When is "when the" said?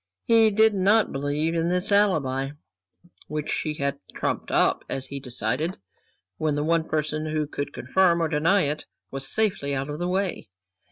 6.39-6.63